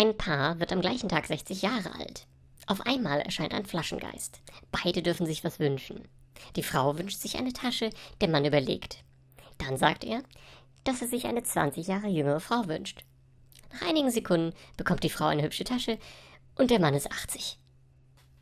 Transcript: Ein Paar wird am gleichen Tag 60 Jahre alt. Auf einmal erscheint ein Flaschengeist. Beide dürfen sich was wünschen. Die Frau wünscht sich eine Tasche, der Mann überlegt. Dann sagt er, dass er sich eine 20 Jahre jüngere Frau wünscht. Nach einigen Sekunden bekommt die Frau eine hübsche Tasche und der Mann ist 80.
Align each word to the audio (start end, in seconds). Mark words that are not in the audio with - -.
Ein 0.00 0.16
Paar 0.16 0.58
wird 0.58 0.72
am 0.72 0.80
gleichen 0.80 1.10
Tag 1.10 1.26
60 1.26 1.60
Jahre 1.60 1.94
alt. 1.94 2.26
Auf 2.66 2.86
einmal 2.86 3.20
erscheint 3.20 3.52
ein 3.52 3.66
Flaschengeist. 3.66 4.40
Beide 4.72 5.02
dürfen 5.02 5.26
sich 5.26 5.44
was 5.44 5.58
wünschen. 5.58 6.08
Die 6.56 6.62
Frau 6.62 6.96
wünscht 6.96 7.20
sich 7.20 7.36
eine 7.36 7.52
Tasche, 7.52 7.90
der 8.22 8.30
Mann 8.30 8.46
überlegt. 8.46 9.04
Dann 9.58 9.76
sagt 9.76 10.04
er, 10.04 10.22
dass 10.84 11.02
er 11.02 11.08
sich 11.08 11.26
eine 11.26 11.42
20 11.42 11.86
Jahre 11.86 12.08
jüngere 12.08 12.40
Frau 12.40 12.66
wünscht. 12.66 13.04
Nach 13.74 13.86
einigen 13.90 14.10
Sekunden 14.10 14.56
bekommt 14.78 15.02
die 15.02 15.10
Frau 15.10 15.26
eine 15.26 15.42
hübsche 15.42 15.64
Tasche 15.64 15.98
und 16.56 16.70
der 16.70 16.80
Mann 16.80 16.94
ist 16.94 17.12
80. 17.12 17.58